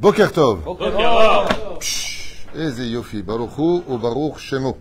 [0.00, 0.60] Boker Tov.
[4.38, 4.78] Shemo.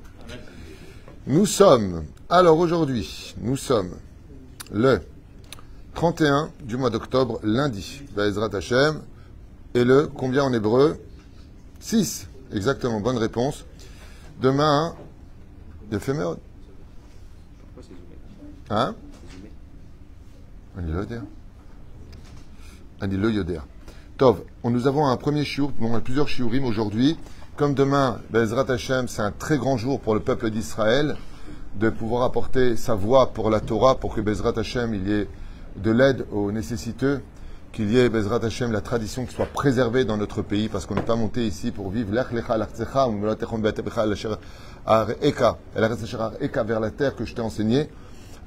[1.26, 3.96] Nous sommes, alors aujourd'hui, nous sommes
[4.72, 5.02] le
[5.96, 9.02] 31 du mois d'octobre, lundi, Baezrat Hashem,
[9.74, 10.98] et le, combien en hébreu?
[11.80, 13.66] 6, exactement, bonne réponse.
[14.40, 14.96] Demain,
[15.90, 16.00] de
[18.70, 18.96] Hein?
[20.78, 21.22] Ani lo yoder.
[23.02, 23.62] Ani yoder.
[24.18, 27.20] Tov, nous avons un premier shiur, bon, on a plusieurs shiurim aujourd'hui.
[27.56, 31.16] Comme demain, Bezrat Hashem, c'est un très grand jour pour le peuple d'Israël
[31.76, 35.28] de pouvoir apporter sa voix pour la Torah, pour que Bezrat Hashem, il y ait
[35.76, 37.22] de l'aide aux nécessiteux,
[37.72, 40.96] qu'il y ait Bezrat Hashem, la tradition qui soit préservée dans notre pays, parce qu'on
[40.96, 42.34] n'est pas monté ici pour vivre vers
[46.80, 47.88] la terre que je t'ai enseigné,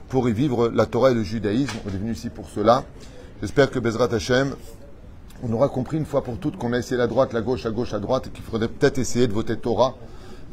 [0.09, 1.78] pour y vivre la Torah et le judaïsme.
[1.87, 2.83] On est venu ici pour cela.
[3.41, 4.56] J'espère que Bezrat Hashem,
[5.43, 7.71] on aura compris une fois pour toutes qu'on a essayé la droite, la gauche, la
[7.71, 9.95] gauche, à droite, qu'il faudrait peut-être essayer de voter Torah.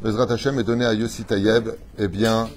[0.02, 2.48] Bezrat Hashem est donné à Yossi Tayeb, eh bien,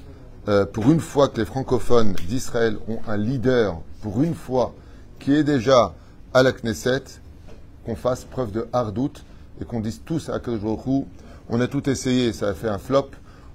[0.47, 4.73] euh, pour une fois que les francophones d'Israël ont un leader, pour une fois,
[5.19, 5.93] qui est déjà
[6.33, 7.03] à la Knesset,
[7.85, 9.23] qu'on fasse preuve de hardout
[9.59, 10.87] et qu'on dise tous à Kadosh
[11.49, 13.09] on a tout essayé, ça a fait un flop,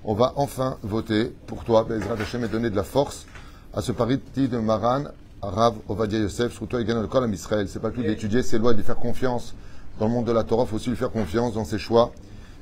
[0.04, 3.26] on va enfin voter pour toi, Bezrat Hashem, et donner de la force
[3.72, 5.04] à ce parti de Maran,
[5.48, 7.68] Rav Ovadia Yosef, il gagne le Kolam Israël.
[7.68, 9.54] C'est pas tout d'étudier ses lois et de lui faire confiance
[9.98, 12.12] dans le monde de la Torah, il faut aussi lui faire confiance dans ses choix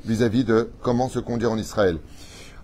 [0.05, 1.99] vis-à-vis de comment se conduire en Israël.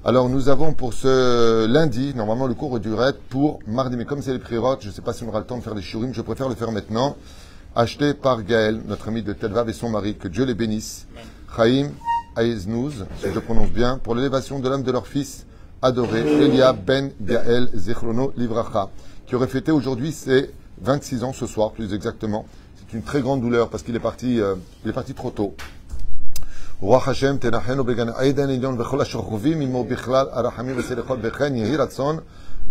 [0.05, 4.33] Alors nous avons pour ce lundi, normalement le cours durait pour mardi, mais comme c'est
[4.33, 6.15] les prirotes, je ne sais pas si on aura le temps de faire des shurim,
[6.15, 7.17] je préfère le faire maintenant.
[7.75, 11.07] Acheté par Gaël, notre ami de Telvav et son mari, que Dieu les bénisse.
[11.57, 11.91] Chaim
[12.37, 15.47] Aiznouz, si je le prononce bien, pour l'élévation de l'âme de leur fils
[15.83, 18.91] adoré, Elia Ben Gaël Zechrono Livracha,
[19.30, 22.46] qui aurait fêté aujourd'hui ses 26 ans ce soir, plus exactement.
[22.78, 25.56] C'est une très grande douleur parce qu'il est parti, euh, il est parti trop tôt.
[26.82, 32.18] רוח השם תנחנו בגן עדן עליון וכל השוכבים עמו בכלל הרחמים וסליחות וכן יהי רצון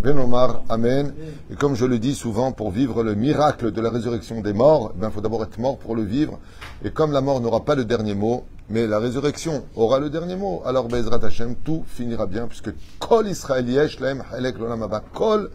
[0.03, 1.13] ונאמר Amen.
[1.51, 4.93] Et comme je le dis souvent, pour vivre le miracle de la résurrection des morts,
[5.01, 6.39] il faut d'abord être mort pour le vivre.
[6.85, 10.37] Et comme la mort n'aura pas le dernier mot, mais la résurrection aura le dernier
[10.37, 15.03] mot, alors Bezrat Hashem, tout finira bien, puisque Kol Israël yesh lahem halek l'olam haba.
[15.13, 15.51] Kol,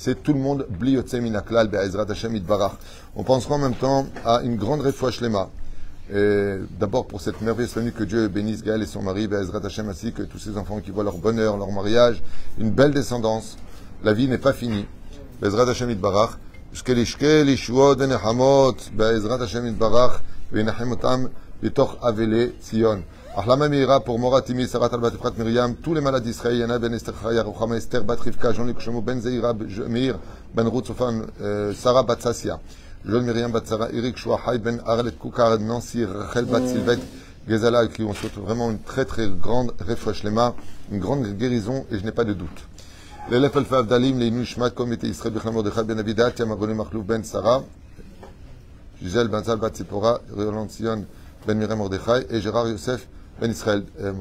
[0.00, 0.66] c'est tout le monde.
[3.16, 5.50] On pensera en même temps à une grande réfoua shlema.
[6.80, 9.28] D'abord pour cette merveilleuse famille que Dieu bénisse Gaël et son mari,
[9.62, 12.22] Hashem ainsi que tous ces enfants qui voient leur bonheur, leur mariage,
[12.58, 13.58] une belle descendance.
[14.02, 14.86] La vie n'est pas finie.
[15.42, 15.94] Hashem.
[23.36, 27.14] Ahlama Meira pour Moratimi, Sarat al Efrat Miriam, tous les malades d'Israël, Yana Ben Esther
[27.22, 29.54] Chaya, Ruchama Esther Bat Rivka, Jean-Luc Shemo Ben Zeira,
[29.88, 30.18] Meir
[30.52, 32.58] Ben Ruth Sofan, euh, Sarah Bat Sassia,
[33.06, 36.98] John Myriam Bat Sarah, Eric Chouahai Ben Arlet Koukar, Nancy, Rachel Bat Silvet,
[37.48, 40.56] Gezala, qui ont souhaite vraiment une très très grande refresh lema,
[40.90, 42.66] une grande guérison, et je n'ai pas de doute.
[43.30, 47.22] l'élève Alfa Avdalim, les Nushmat, comme était Israël Bechal Mordechai Ben Abidat, Yamagoni Makhlouf Ben
[47.22, 47.62] Sarah,
[49.00, 51.04] Gisèle Ben Zal Bat Sipora, Roland Sion
[51.46, 53.06] Ben Miriam Mordechai, et Gérard Yosef
[53.40, 54.12] Ben Israël euh,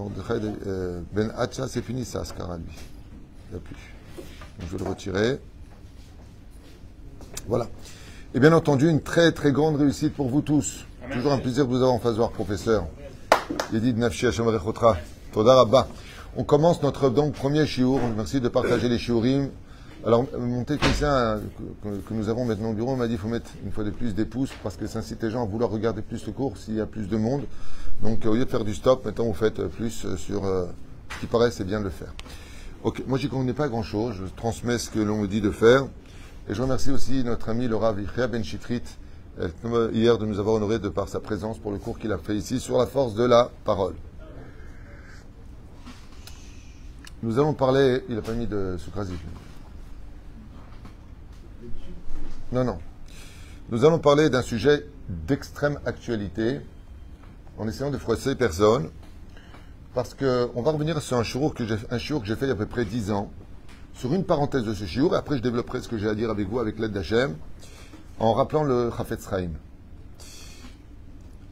[0.66, 2.38] euh, Ben Hatcha, c'est fini ça, lui.
[2.40, 3.75] Il n'y a plus.
[4.59, 5.40] Donc je vais le retirer.
[7.47, 7.68] Voilà.
[8.34, 10.85] Et bien entendu, une très très grande réussite pour vous tous.
[11.12, 12.85] Toujours un plaisir de vous avoir en face voir, professeur.
[13.74, 14.96] Yedid Nafshi Hashem Rechotra.
[15.34, 15.88] Toda Rabba.
[16.38, 18.00] On commence notre donc premier shiur.
[18.16, 19.50] Merci de partager les shiurim.
[20.05, 21.41] Alors, mon technicien
[21.83, 23.89] que, que nous avons maintenant au bureau m'a dit qu'il faut mettre une fois de
[23.89, 26.57] plus des pouces parce que ça incite les gens à vouloir regarder plus le cours
[26.57, 27.43] s'il y a plus de monde.
[28.01, 30.67] Donc, au lieu de faire du stop, maintenant vous faites plus euh, sur euh,
[31.13, 32.13] ce qui paraît, c'est bien de le faire.
[32.83, 34.15] Ok, moi j'y connais pas grand chose.
[34.15, 35.85] Je transmets ce que l'on me dit de faire.
[36.49, 37.97] Et je remercie aussi notre ami le Rav
[38.31, 38.41] Ben
[39.65, 42.17] euh, hier, de nous avoir honoré de par sa présence pour le cours qu'il a
[42.17, 43.95] fait ici sur la force de la parole.
[47.21, 49.11] Nous allons parler, il n'a pas mis de Soukrasi.
[52.51, 52.79] Non, non.
[53.69, 56.62] Nous allons parler d'un sujet d'extrême actualité,
[57.59, 58.89] en essayant de froisser personne,
[59.94, 62.65] parce qu'on va revenir sur un shiur que j'ai fait il y a à peu
[62.65, 63.31] près 10 ans,
[63.94, 66.31] sur une parenthèse de ce shiur, et après je développerai ce que j'ai à dire
[66.31, 67.35] avec vous avec l'aide d'Hachem,
[68.18, 69.51] en rappelant le Chafetz Chaim.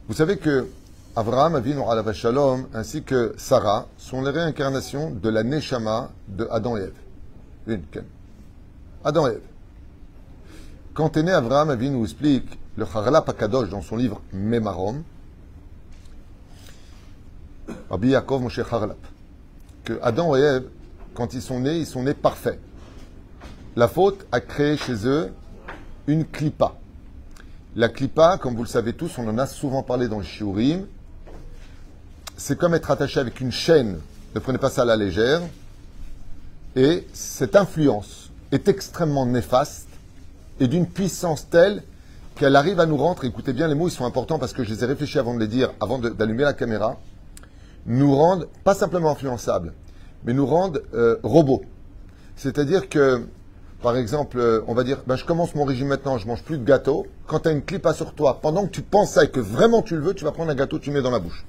[0.08, 0.66] Vous savez que
[1.14, 6.76] Abraham, Avinu Alav Shalom, ainsi que Sarah sont les réincarnations de la Neshama de Adam
[6.76, 6.90] et
[7.68, 7.82] Ève.
[9.04, 9.40] Adam et Ève.
[10.98, 15.04] Quand est né Abraham, Avinu explique le Charla Pakadosh dans son livre Memarom,
[17.88, 18.98] Rabbi Yaakov Moshe Harlap,
[19.84, 20.64] que Adam et Ève,
[21.14, 22.58] quand ils sont nés, ils sont nés parfaits.
[23.76, 25.30] La faute a créé chez eux
[26.08, 26.74] une clipa.
[27.76, 30.84] La clipa, comme vous le savez tous, on en a souvent parlé dans le shiurim,
[32.36, 34.00] c'est comme être attaché avec une chaîne.
[34.34, 35.42] Ne prenez pas ça à la légère.
[36.74, 39.87] Et cette influence est extrêmement néfaste
[40.60, 41.82] et d'une puissance telle
[42.36, 44.72] qu'elle arrive à nous rendre, écoutez bien les mots, ils sont importants parce que je
[44.72, 46.98] les ai réfléchis avant de les dire, avant d'allumer la caméra,
[47.86, 49.72] nous rendent pas simplement influençables,
[50.24, 51.62] mais nous rendent euh, robots.
[52.36, 53.26] C'est-à-dire que,
[53.82, 56.58] par exemple, euh, on va dire, ben, je commence mon régime maintenant, je mange plus
[56.58, 57.06] de gâteau.
[57.26, 60.02] Quand tu as une clipa sur toi, pendant que tu penses que vraiment tu le
[60.02, 61.44] veux, tu vas prendre un gâteau, tu le mets dans la bouche.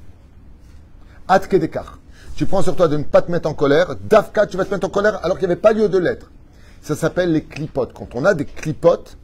[1.28, 2.00] Atke d'écart.
[2.36, 3.96] Tu prends sur toi de ne pas te mettre en colère.
[4.10, 6.32] Dafka, tu vas te mettre en colère alors qu'il n'y avait pas lieu de l'être.
[6.82, 7.92] Ça s'appelle les clipotes.
[7.94, 9.18] Quand on a des clipotes,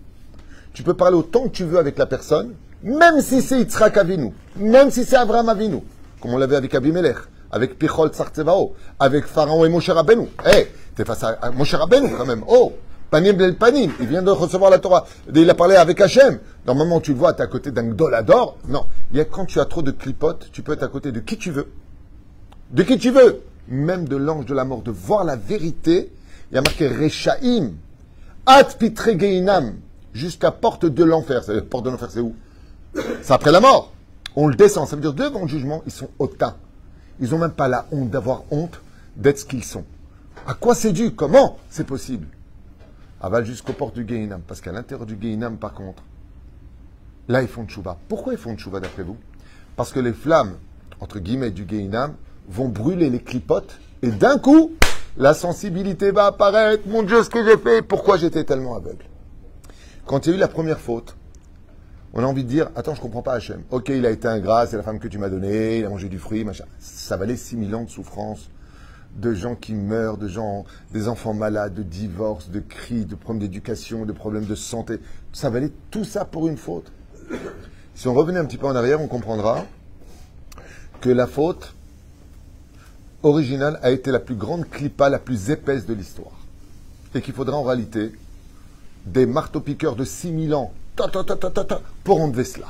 [0.74, 2.54] tu peux parler autant que tu veux avec la personne,
[2.84, 5.82] même si c'est Yitzhak Avinu, même si c'est Abraham Avinu,
[6.20, 7.18] comme on l'avait avec Abimelech,
[7.52, 10.28] avec Pichol Tsartzevao, avec Pharaon et Moshe Rabbeinu.
[10.46, 12.44] Eh, hey, t'es face à Moshe Rabbeinu quand même.
[12.48, 12.74] Oh,
[13.10, 15.06] Panim Bel Panim, il vient de recevoir la Torah.
[15.34, 16.40] Il a parlé avec Hachem.
[16.66, 18.58] Normalement, tu le vois, tu es à côté d'un Gdolador.
[18.68, 21.12] Non, il y a quand tu as trop de clipotes, tu peux être à côté
[21.12, 21.72] de qui tu veux.
[22.72, 23.42] De qui tu veux.
[23.68, 26.12] Même de l'ange de la mort, de voir la vérité.
[26.56, 27.74] Il y a marqué Rechaim.
[28.46, 29.10] At pitre
[30.14, 31.42] jusqu'à porte de l'enfer.
[31.70, 32.34] Porte de l'enfer, c'est où?
[32.94, 33.92] C'est après la mort.
[34.38, 34.88] On le descend.
[34.88, 36.56] Ça veut dire devant le jugement, ils sont hautains.
[37.20, 38.80] Ils n'ont même pas la honte d'avoir honte
[39.18, 39.84] d'être ce qu'ils sont.
[40.48, 41.12] À quoi c'est dû?
[41.12, 42.28] Comment c'est possible?
[43.20, 44.40] Aval jusqu'aux portes du Gehinam.
[44.48, 46.04] Parce qu'à l'intérieur du Gehinam, par contre,
[47.28, 47.98] là, ils font tchouva.
[48.08, 49.18] Pourquoi ils font tchouva d'après vous?
[49.76, 50.54] Parce que les flammes,
[51.02, 52.14] entre guillemets, du Gehinam
[52.48, 54.72] vont brûler les clipotes et d'un coup,
[55.18, 56.84] la sensibilité va apparaître.
[56.88, 59.06] Mon Dieu, ce que j'ai fait, pourquoi j'étais tellement aveugle?
[60.06, 61.16] Quand il y a eu la première faute,
[62.14, 63.64] on a envie de dire Attends, je comprends pas Hachem.
[63.72, 66.10] Ok, il a été ingrat, c'est la femme que tu m'as donnée, il a mangé
[66.10, 66.66] du fruit, machin.
[66.80, 68.50] Ça valait 6000 ans de souffrance,
[69.16, 73.42] de gens qui meurent, de gens, des enfants malades, de divorces, de cris, de problèmes
[73.42, 75.00] d'éducation, de problèmes de santé.
[75.34, 76.92] Ça valait tout ça pour une faute.
[77.96, 79.66] Si on revenait un petit peu en arrière, on comprendra
[81.00, 81.75] que la faute
[83.26, 86.32] originale a été la plus grande clipa, la plus épaisse de l'histoire.
[87.14, 88.12] Et qu'il faudra en réalité
[89.06, 90.72] des marteaux-piqueurs de 6000 ans
[92.04, 92.68] pour enlever cela.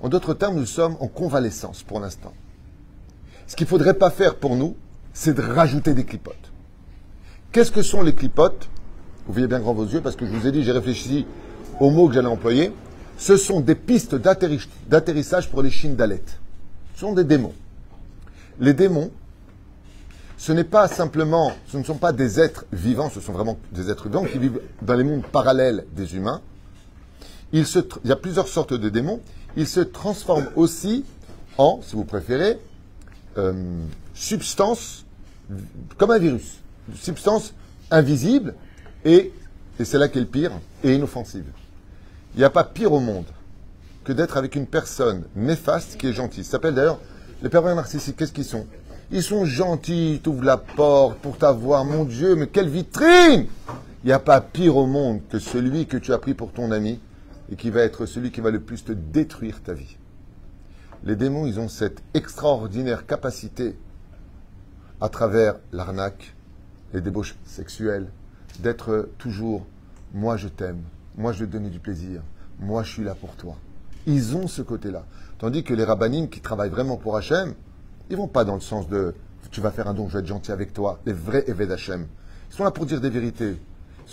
[0.00, 2.32] En d'autres termes, nous sommes en convalescence pour l'instant.
[3.46, 4.76] Ce qu'il ne faudrait pas faire pour nous,
[5.12, 6.34] c'est de rajouter des clipotes.
[7.52, 8.68] Qu'est-ce que sont les clipotes?
[9.26, 11.26] Vous voyez bien grand vos yeux parce que je vous ai dit, j'ai réfléchi
[11.80, 12.72] aux mots que j'allais employer.
[13.16, 16.22] Ce sont des pistes d'atterrissage pour les chines d'Alet.
[16.94, 17.54] Ce sont des démons.
[18.60, 19.10] Les démons,
[20.38, 23.90] ce n'est pas simplement, ce ne sont pas des êtres vivants, ce sont vraiment des
[23.90, 26.40] êtres vivants qui vivent dans les mondes parallèles des humains.
[27.52, 27.64] Il,
[28.04, 29.20] y a plusieurs sortes de démons.
[29.56, 31.04] Ils se transforment aussi
[31.56, 32.56] en, si vous préférez,
[33.36, 33.82] euh,
[34.14, 35.04] substance,
[35.96, 36.58] comme un virus,
[36.94, 37.52] substance
[37.90, 38.54] invisible
[39.04, 39.32] et,
[39.80, 40.52] et c'est là qu'est le pire,
[40.84, 41.46] et inoffensive.
[42.34, 43.26] Il n'y a pas pire au monde
[44.04, 46.44] que d'être avec une personne néfaste qui est gentille.
[46.44, 47.00] Ça s'appelle d'ailleurs
[47.42, 48.16] les pervers narcissiques.
[48.16, 48.66] Qu'est-ce qu'ils sont?
[49.10, 51.84] Ils sont gentils, ils t'ouvrent la porte pour t'avoir.
[51.84, 53.46] Mon Dieu, mais quelle vitrine
[54.04, 56.70] Il n'y a pas pire au monde que celui que tu as pris pour ton
[56.70, 57.00] ami
[57.50, 59.96] et qui va être celui qui va le plus te détruire ta vie.
[61.04, 63.76] Les démons, ils ont cette extraordinaire capacité
[65.00, 66.34] à travers l'arnaque,
[66.92, 68.08] les débauches sexuelles,
[68.58, 69.64] d'être toujours
[70.14, 70.82] moi je t'aime,
[71.16, 72.22] moi je vais te donner du plaisir,
[72.58, 73.56] moi je suis là pour toi.
[74.06, 75.04] Ils ont ce côté-là.
[75.38, 77.54] Tandis que les rabbinimes qui travaillent vraiment pour Hachem,
[78.10, 79.14] ils vont pas dans le sens de
[79.50, 81.00] tu vas faire un don, je vais être gentil avec toi.
[81.06, 82.06] Les vrais Eved Hashem.
[82.50, 83.56] Ils sont là pour dire des vérités.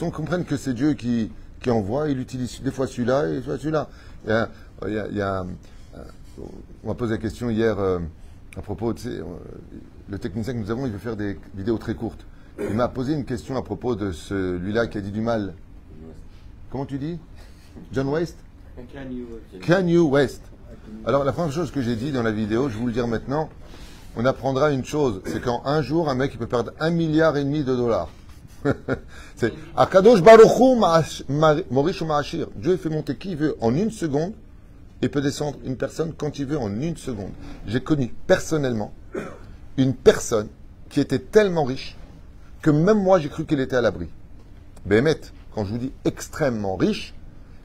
[0.01, 3.57] Ils comprennent que c'est Dieu qui, qui envoie, il utilise des fois celui-là et fois
[3.57, 3.89] celui-là.
[4.27, 5.43] Il y a, euh,
[6.83, 7.99] on m'a posé la question hier euh,
[8.57, 9.23] à propos, tu sais, euh,
[10.09, 12.25] le technicien que nous avons, il veut faire des vidéos très courtes.
[12.59, 15.53] Il m'a posé une question à propos de celui-là qui a dit du mal.
[16.71, 17.19] Comment tu dis?
[17.91, 18.37] John West?
[19.61, 20.41] Kanye West.
[21.05, 23.07] Alors la première chose que j'ai dit dans la vidéo, je vais vous le dire
[23.07, 23.49] maintenant,
[24.15, 27.43] on apprendra une chose, c'est qu'en un jour, un mec peut perdre un milliard et
[27.43, 28.09] demi de dollars.
[29.35, 30.75] c'est Akadosh Baruchu
[31.69, 32.47] Morish Ma'ashir.
[32.55, 34.33] Dieu fait monter qui il veut en une seconde
[35.01, 37.31] et peut descendre une personne quand il veut en une seconde.
[37.67, 38.93] J'ai connu personnellement
[39.77, 40.47] une personne
[40.89, 41.97] qui était tellement riche
[42.61, 44.07] que même moi j'ai cru qu'elle était à l'abri.
[44.85, 45.19] Bémet,
[45.53, 47.13] quand je vous dis extrêmement riche,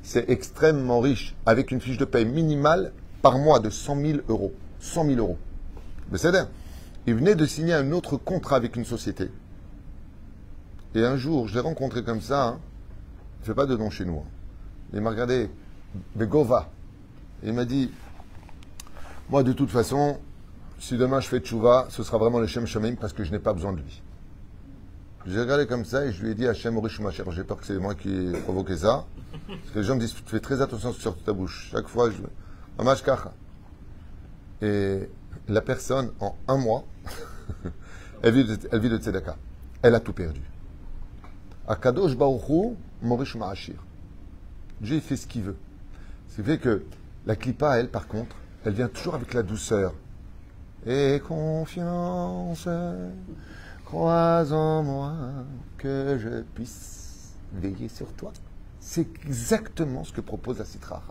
[0.02, 2.92] c'est extrêmement riche avec une fiche de paie minimale
[3.23, 4.52] par mois de 100 000 euros.
[4.80, 5.38] 100 000 euros.
[6.10, 6.32] Mais c'est
[7.06, 9.30] Il venait de signer un autre contrat avec une société.
[10.94, 12.48] Et un jour, je l'ai rencontré comme ça.
[12.48, 12.60] Hein.
[13.38, 14.22] Il ne fait pas de don chez nous.
[14.92, 15.48] Il m'a regardé,
[16.16, 16.68] Begova.
[17.44, 17.90] il m'a dit
[19.28, 20.18] Moi, de toute façon,
[20.78, 23.38] si demain je fais tchouva, ce sera vraiment le Shem Shamim parce que je n'ai
[23.38, 24.02] pas besoin de lui.
[25.26, 27.24] J'ai regardé comme ça et je lui ai dit Hachem Orish Macher.
[27.30, 29.04] J'ai peur que c'est moi qui ai provoqué ça.
[29.46, 31.68] Parce que les gens me disent Fais très attention sur ta bouche.
[31.70, 32.16] Chaque fois, je.
[32.78, 33.32] Amash Kacha.
[34.62, 35.08] Et
[35.50, 36.85] la personne, en un mois,
[38.23, 39.37] elle vit de, elle tzedaka.
[39.83, 40.42] Elle a tout perdu.
[41.66, 43.83] Akadosh Baruchu Morish Ma'ashir.
[44.80, 45.57] Dieu fait ce qu'il veut.
[46.28, 46.85] Ce qui fait que
[47.26, 49.95] la clipa, elle, par contre, elle vient toujours avec la douceur.
[50.87, 52.69] Et confiance,
[53.85, 55.14] crois en moi
[55.78, 58.33] que je puisse veiller sur toi.
[58.78, 61.02] C'est exactement ce que propose la citra.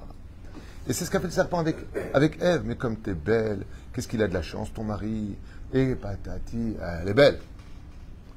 [0.90, 1.78] Et c'est ce qu'a fait le serpent avec,
[2.16, 2.64] avec Ève.
[2.66, 5.38] Mais comme tu es belle, qu'est-ce qu'il a de la chance, ton mari
[5.72, 7.38] Et patati, elle est belle.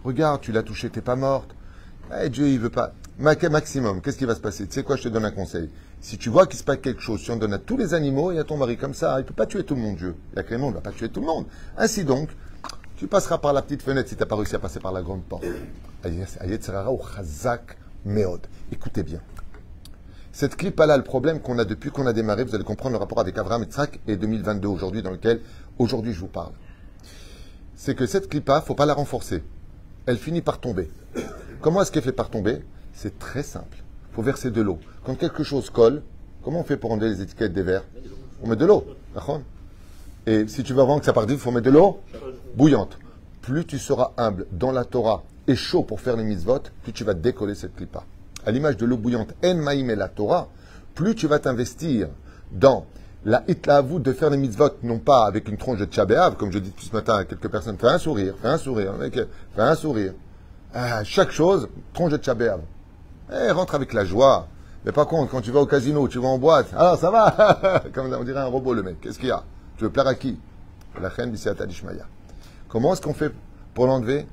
[0.05, 1.55] Regarde, tu l'as touchée, t'es pas morte.
[2.21, 2.93] Eh, Dieu, il veut pas.
[3.19, 5.71] Maximum, qu'est-ce qui va se passer Tu sais quoi, je te donne un conseil.
[6.03, 8.33] Si tu vois qu'il se passe quelque chose, si on donne à tous les animaux
[8.33, 10.15] et à ton mari comme ça, il ne peut pas tuer tout le monde, Dieu.
[10.33, 11.47] Il y a ne va pas tuer tout le monde.
[11.79, 12.29] Ainsi donc,
[12.97, 15.01] tu passeras par la petite fenêtre si tu n'as pas réussi à passer par la
[15.01, 15.45] grande porte.
[18.73, 19.21] Écoutez bien.
[20.35, 23.21] Cette clip-là, le problème qu'on a depuis qu'on a démarré, vous allez comprendre le rapport
[23.21, 25.43] avec Abraham et Tzrak et 2022 aujourd'hui, dans lequel
[25.79, 26.53] aujourd'hui je vous parle.
[27.77, 29.43] C'est que cette ne faut pas la renforcer.
[30.07, 30.91] Elle finit par tomber.
[31.61, 32.65] Comment est-ce qu'elle fait par tomber?
[32.95, 33.83] C'est très simple.
[34.11, 34.79] Il faut verser de l'eau.
[35.05, 36.03] Quand quelque chose colle,
[36.43, 37.85] comment on fait pour enlever les étiquettes des verres?
[38.43, 38.87] On met de l'eau.
[40.27, 42.01] Et si tu veux vraiment que ça parte il faut mettre de l'eau
[42.57, 42.99] bouillante.
[43.43, 47.05] Plus tu seras humble dans la Torah et chaud pour faire les mitzvot, plus tu
[47.05, 48.05] vas décoller cette clipa
[48.47, 50.49] à l'image de l'eau bouillante, En Maïm et la Torah,
[50.95, 52.09] plus tu vas t'investir
[52.51, 52.87] dans
[53.25, 53.45] la
[53.83, 56.71] vous de faire les mitzvot, non pas avec une tronche de tchabéav, comme je dis
[56.71, 59.75] depuis ce matin à quelques personnes, fais un sourire, fais un sourire, mec, fais un
[59.75, 60.15] sourire.
[60.75, 62.61] Ah, chaque chose, tronche de tchabéav.
[63.33, 64.49] Eh, rentre avec la joie.
[64.85, 67.83] Mais par contre, quand tu vas au casino, tu vas en boîte, alors ça va
[67.95, 69.01] Comme on dirait un robot, le mec.
[69.01, 69.45] Qu'est-ce qu'il y a?
[69.77, 70.39] Tu veux plaire à qui?
[71.01, 72.07] La reine Dishmaya.
[72.69, 73.33] Comment est-ce qu'on fait
[73.75, 74.27] pour l'enlever?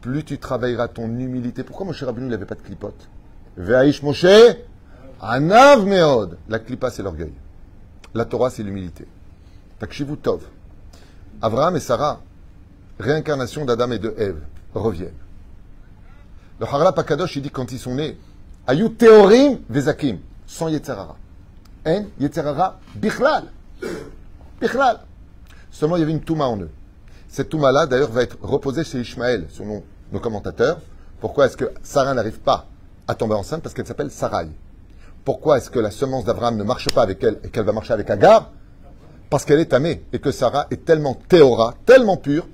[0.00, 1.62] Plus tu travailleras ton humilité.
[1.62, 3.08] Pourquoi mon cher Rabbeinu n'avait pas de clipote?
[3.56, 4.02] Ve'aish
[5.20, 6.38] Anav Meod.
[6.48, 7.32] La clipa, c'est l'orgueil.
[8.14, 9.06] La Torah, c'est l'humilité.
[9.78, 10.42] Takshivu Tov.
[11.44, 12.20] Et Sarah,
[12.98, 14.42] réincarnation d'Adam et de Ève,
[14.74, 15.12] reviennent.
[16.60, 18.18] Le Harala Pakadosh, il dit quand ils sont nés,
[18.66, 21.16] Ayu Teorim Vezakim, sans Yetzerara.
[21.86, 23.44] En Yetzerara Bichlal.
[24.60, 25.00] Bichlal.
[25.70, 26.70] Seulement, il y avait une Touma en eux.
[27.28, 29.82] Cette Touma-là, d'ailleurs, va être reposée chez Ishmaël, selon
[30.12, 30.80] nos commentateurs.
[31.20, 32.66] Pourquoi est-ce que Sarah n'arrive pas
[33.08, 34.48] à tomber enceinte parce qu'elle s'appelle Sarai.
[35.24, 37.92] Pourquoi est-ce que la semence d'Abraham ne marche pas avec elle et qu'elle va marcher
[37.92, 38.50] avec Agar?
[39.30, 42.46] Parce qu'elle est tamée et que Sarah est tellement théora, tellement pure,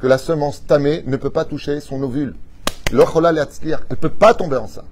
[0.00, 2.34] que la semence tamée ne peut pas toucher son ovule.
[2.90, 4.84] Elle ne peut pas tomber enceinte.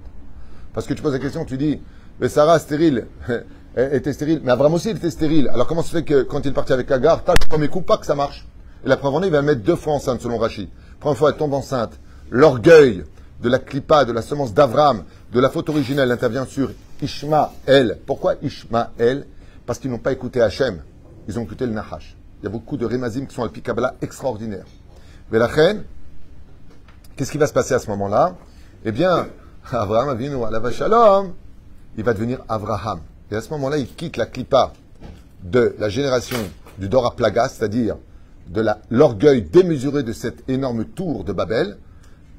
[0.73, 1.81] Parce que tu poses la question, tu dis,
[2.19, 3.07] mais Sarah stérile,
[3.77, 5.49] était stérile, mais Abraham aussi était stérile.
[5.49, 7.97] Alors comment se fait que quand il est parti avec Agar, tac, premier coup, pas
[7.97, 8.47] que ça marche
[8.85, 10.69] Et la preuve en est, il va mettre deux fois enceinte selon Rachid.
[10.99, 11.99] Première fois, elle tombe enceinte.
[12.29, 13.03] L'orgueil
[13.43, 16.71] de la clipa, de la semence d'Avram, de la faute originelle intervient sur
[17.01, 17.99] Ishmael.
[18.05, 19.27] Pourquoi Ishmael
[19.65, 20.81] Parce qu'ils n'ont pas écouté Hachem.
[21.27, 22.15] Ils ont écouté le Nahash.
[22.41, 24.65] Il y a beaucoup de Remazim qui sont al Pikabala extraordinaires.
[25.29, 25.83] Mais la reine,
[27.17, 28.35] qu'est-ce qui va se passer à ce moment-là?
[28.85, 29.27] Eh bien,
[29.71, 31.33] Avraham Avinu la Shalom,
[31.97, 33.01] il va devenir Avraham.
[33.29, 34.71] Et à ce moment-là, il quitte la clipa
[35.43, 36.37] de la génération
[36.77, 37.97] du Dora Plaga, c'est-à-dire
[38.47, 41.77] de l'orgueil démesuré de cette énorme tour de Babel,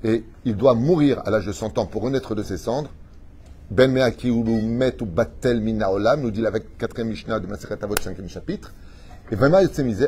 [0.05, 2.91] et il doit mourir à l'âge de 100 ans pour renaître de ses cendres.
[3.71, 7.95] Ben Meaki Met ou Batel Mina Olam, nous dit la 4e Mishnah de Maseret Avot,
[7.95, 8.73] 5e chapitre.
[9.33, 9.37] Et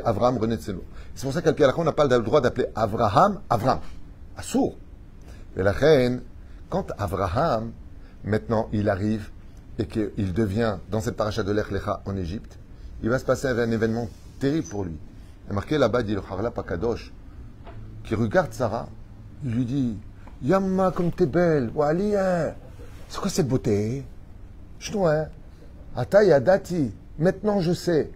[0.05, 0.77] Avraham renaît de ses
[1.15, 3.81] C'est pour ça qu'à on n'a pas le droit d'appeler Avraham Avram.
[4.37, 4.77] Assour.
[5.57, 6.21] Et la reine,
[6.69, 7.73] quand Avraham,
[8.25, 9.31] maintenant, il arrive
[9.79, 12.59] et qu'il devient dans cette paracha de l'Echlecha en Égypte,
[13.03, 14.99] il va se passer un événement terrible pour lui.
[15.49, 17.11] Il marqué là-bas, dit le Harla Pakadosh,
[18.05, 18.89] qui regarde Sarah
[19.45, 19.99] il lui dit
[20.43, 22.13] Yamma, comme t'es belle, Wali,
[23.09, 24.05] c'est quoi cette beauté?
[24.79, 25.27] Chinois,
[25.97, 28.11] Atayadati, maintenant je sais.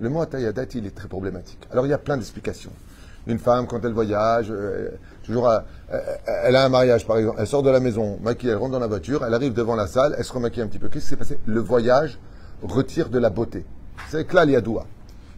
[0.00, 1.60] Le mot Atayadati, il est très problématique.
[1.70, 2.72] Alors il y a plein d'explications.
[3.26, 4.88] Une femme, quand elle voyage, euh,
[5.22, 5.60] toujours, euh,
[6.26, 8.80] elle a un mariage par exemple, elle sort de la maison, maquille, elle rentre dans
[8.80, 10.88] la voiture, elle arrive devant la salle, elle se remaquille un petit peu.
[10.88, 11.38] Qu'est-ce qui s'est passé?
[11.46, 12.18] Le voyage
[12.62, 13.64] retire de la beauté.
[14.08, 14.44] C'est que là,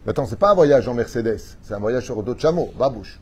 [0.07, 3.21] Maintenant, c'est pas un voyage en Mercedes, c'est un voyage sur d'autres chameaux, babouche.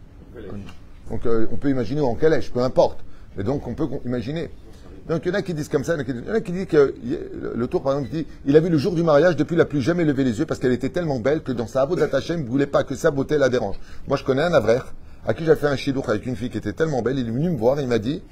[1.12, 2.98] Donc euh, on peut imaginer en calèche, peu importe.
[3.36, 4.50] Mais donc on peut imaginer.
[5.08, 6.66] Donc il y en a qui disent comme ça, il y en a qui disent
[6.66, 6.94] que
[7.54, 9.82] le tour par exemple dit il a vu le jour du mariage depuis la plus
[9.82, 12.44] jamais levé les yeux parce qu'elle était tellement belle que dans sa abo d'attaché il
[12.44, 13.76] ne voulait pas que sa beauté la dérange.
[14.08, 14.94] Moi je connais un avraire
[15.26, 17.30] à qui j'ai fait un chidouk avec une fille qui était tellement belle, il est
[17.30, 18.22] venu me voir et il m'a dit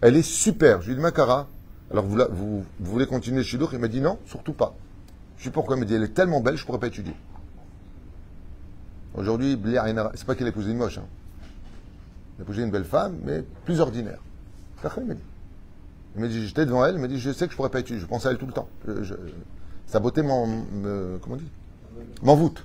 [0.00, 0.80] elle est super.
[0.80, 1.46] Je lui ai dit Makara,
[1.90, 3.70] alors vous, voulez continuer le chidouk?
[3.74, 4.74] Il m'a dit non, surtout pas.
[5.36, 7.14] Je sais pourquoi, il m'a dit elle est tellement belle, je ne pourrais pas étudier.
[9.14, 9.58] Aujourd'hui,
[10.14, 10.98] c'est pas qu'elle est cousine moche.
[10.98, 11.04] Hein.
[12.40, 14.18] Épousé une belle femme, mais plus ordinaire.
[14.82, 15.22] il m'a dit.
[16.14, 17.80] Il m'a dit, j'étais devant elle, il m'a dit, je sais que je pourrais pas
[17.80, 18.68] être Je pense à elle tout le temps.
[19.86, 20.46] sa beauté m'en,
[21.20, 21.50] comment on dit?
[22.22, 22.64] M'envoûte.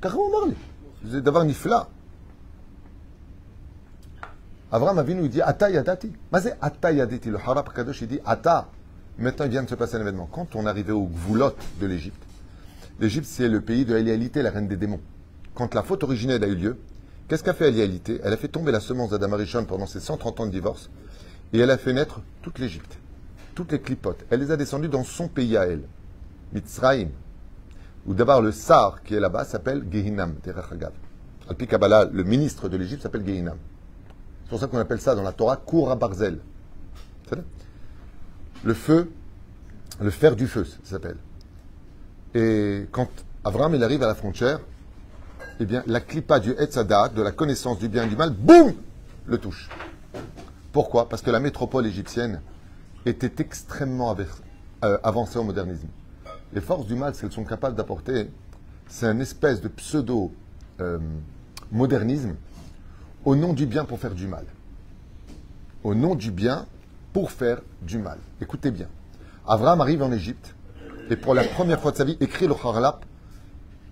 [0.00, 1.22] Carrément, parle.
[1.22, 1.88] D'avoir nifla.
[4.72, 6.12] Avram Avinu, il dit, Ata yadati.
[6.32, 7.30] Mais c'est Ata yadati.
[7.30, 8.68] Le Harap Kadosh, il dit, Ata.
[9.18, 10.28] Maintenant, il vient de se passer un événement.
[10.30, 12.20] Quand on arrivait au Gvoulot de l'Égypte,
[12.98, 15.00] l'Égypte, c'est le pays de Elialité, la reine des démons.
[15.54, 16.78] Quand la faute originelle a eu lieu,
[17.28, 20.40] qu'est-ce qu'a fait Elialité Elle a fait tomber la semence d'Adam Arishon pendant ses 130
[20.40, 20.90] ans de divorce
[21.52, 22.98] et elle a fait naître toute l'Égypte,
[23.54, 24.24] toutes les clipotes.
[24.30, 25.82] Elle les a descendues dans son pays à elle,
[26.52, 27.10] Mitzrayim.
[28.06, 30.92] Ou d'abord le Sar qui est là-bas s'appelle Gehinam, Terachagav.
[31.48, 33.56] Alpi Kabbalah, le ministre de l'Égypte s'appelle Gehinam.
[34.44, 36.38] C'est pour ça qu'on appelle ça dans la Torah Koura Barzel.
[38.62, 39.10] Le feu,
[40.00, 41.16] le fer du feu, ça s'appelle.
[42.34, 43.08] Et quand
[43.44, 44.60] Avram arrive à la frontière,
[45.60, 48.72] eh bien, la clipa du Etzadat, de la connaissance du bien et du mal, boum,
[49.26, 49.68] le touche.
[50.72, 51.08] Pourquoi?
[51.08, 52.40] Parce que la métropole égyptienne
[53.06, 54.14] était extrêmement
[54.84, 55.88] euh, avancée au modernisme.
[56.52, 58.30] Les forces du mal, ce qu'elles sont capables d'apporter,
[58.88, 62.34] c'est un espèce de pseudo-modernisme euh,
[63.24, 64.44] au nom du bien pour faire du mal.
[65.82, 66.66] Au nom du bien
[67.12, 68.18] pour faire du mal.
[68.40, 68.88] Écoutez bien.
[69.46, 70.54] Abraham arrive en Égypte
[71.10, 73.04] et pour la première fois de sa vie écrit le Kharlap.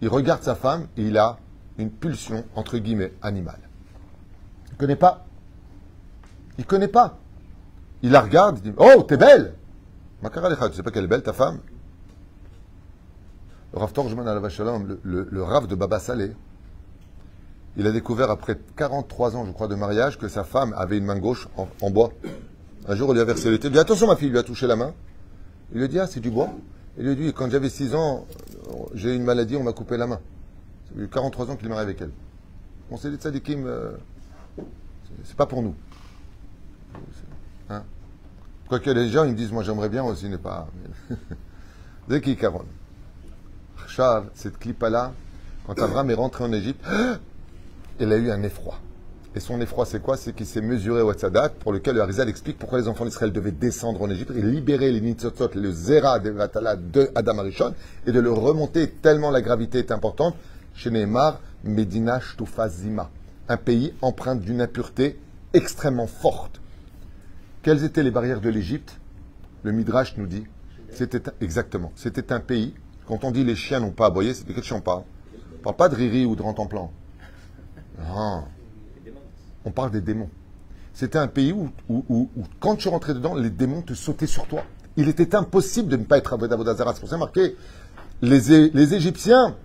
[0.01, 1.39] Il regarde sa femme et il a
[1.79, 3.61] une pulsion, entre guillemets, animale.
[4.69, 5.27] Il ne connaît pas.
[6.59, 7.19] Il ne connaît pas.
[8.03, 9.55] Il la regarde, il dit Oh, t'es belle
[10.23, 11.61] Tu sais pas qu'elle est belle, ta femme?
[13.73, 16.35] Le Rav Torjman le, le, le Rav de Baba Saleh,
[17.77, 21.07] il a découvert après 43 ans, je crois, de mariage, que sa femme avait une
[21.07, 22.13] main gauche en, bois.
[22.87, 23.69] Un jour, il lui a versé le thé.
[23.69, 24.93] Il dit Attention, ma fille, il lui a touché la main.
[25.73, 26.51] Il lui a dit Ah, c'est du bois.
[26.99, 28.27] Il lui a dit Quand j'avais 6 ans,
[28.95, 30.21] j'ai eu une maladie, on m'a coupé la main.
[30.95, 32.11] Ça fait 43 ans qu'il est marié avec elle.
[32.91, 33.93] On s'est dit Tzadikim, euh,
[35.25, 35.75] c'est pas pour nous.
[37.71, 37.83] Hein
[38.69, 40.69] Quoique les gens, ils me disent Moi, j'aimerais bien aussi n'est pas.
[42.09, 42.65] Dès qu'il Caron.
[44.35, 45.13] cette clipa-là,
[45.67, 46.85] quand Abraham est rentré en Égypte,
[48.01, 48.75] il a eu un effroi.
[49.35, 50.19] Et son effroi, c'est quoi?
[50.19, 53.33] C'est qu'il s'est mesuré au Tzadat, pour lequel le Harizal explique pourquoi les enfants d'Israël
[53.33, 57.75] devaient descendre en Égypte et libérer les Nitzotzot, le Zera de Vatala de Adam Arishon,
[58.07, 60.35] et de le remonter tellement la gravité est importante.
[60.75, 62.21] Chez Medina
[62.69, 63.11] Zima,
[63.49, 65.19] un pays empreint d'une impureté
[65.53, 66.61] extrêmement forte.
[67.63, 68.99] Quelles étaient les barrières de l'Égypte?
[69.63, 70.45] Le Midrash nous dit,
[70.91, 72.75] c'était exactement, c'était un pays.
[73.07, 75.03] Quand on dit les chiens n'ont pas aboyé, c'est de quel chien on parle
[75.61, 76.91] On parle pas de Riri ou de Rantanplan.
[78.01, 78.45] Non.
[79.65, 80.31] On parle des démons.
[80.95, 81.71] C'était un pays où,
[82.61, 84.65] quand tu rentrais dedans, les démons te sautaient sur toi.
[84.97, 86.93] Il était impossible de ne pas être Avodazara.
[86.95, 87.57] C'est pour ça marqué
[88.21, 89.57] les Égyptiens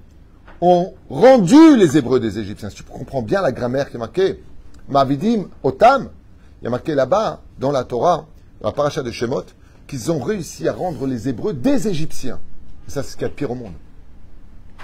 [0.62, 2.70] ont rendu les Hébreux des Égyptiens.
[2.70, 4.44] Si tu comprends bien la grammaire qui est marquée,
[4.90, 6.10] Mavidim, Otam,
[6.62, 8.28] il y a marqué là-bas, dans la Torah,
[8.62, 9.44] dans la paracha de Shemot,
[9.88, 12.40] qu'ils ont réussi à rendre les Hébreux des Égyptiens.
[12.88, 13.74] Et ça, c'est ce qu'il y a de pire au monde.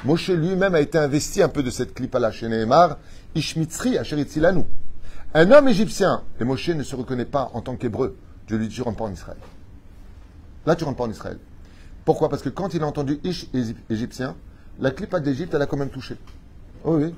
[0.05, 2.97] Moshe lui-même a été investi un peu de cette clip à la chez Nehemar,
[3.35, 4.65] Ishmitzri, Asheritzilanou.
[5.33, 8.17] Un homme égyptien, et Moshe ne se reconnaît pas en tant qu'hébreu.
[8.47, 9.37] Dieu lui dit, tu rentres pas en Israël.
[10.65, 11.39] Là, tu rentres pas en Israël.
[12.05, 12.29] Pourquoi?
[12.29, 13.47] Parce que quand il a entendu Ish
[13.89, 14.35] égyptien,
[14.79, 16.17] la clipa d'Égypte, elle a quand même touché.
[16.83, 17.13] Oh oui,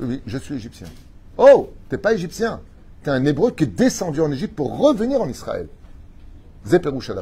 [0.00, 0.88] oui, je suis égyptien.
[1.36, 2.60] Oh, t'es pas égyptien.
[3.02, 5.68] T'es un hébreu qui est descendu en Égypte pour revenir en Israël.
[6.64, 7.14] Zeperoucha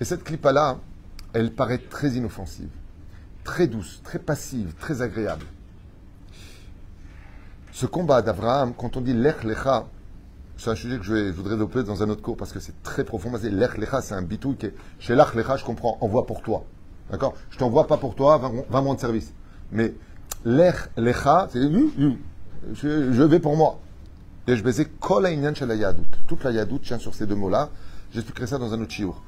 [0.00, 0.78] Et cette clipa-là,
[1.32, 2.70] elle paraît très inoffensive,
[3.44, 5.44] très douce, très passive, très agréable.
[7.72, 9.86] Ce combat d'Abraham, quand on dit l'ech lecha,
[10.56, 13.04] c'est un sujet que je, voudrais développer dans un autre cours parce que c'est très
[13.04, 13.32] profond.
[13.42, 16.64] L'ech lecha, c'est un bitouille qui est, chez l'ech lecha, je comprends, envoie pour toi.
[17.10, 17.34] D'accord?
[17.50, 19.32] Je t'envoie pas pour toi, va, moi de service.
[19.72, 19.94] Mais
[20.44, 21.60] l'ech lecha, c'est
[22.72, 23.80] je, vais pour moi.
[24.46, 26.06] Et je baisais kol la yadout.
[26.26, 27.70] Toute la yadout tient sur ces deux mots-là.
[28.12, 29.22] J'expliquerai ça dans un autre chiour.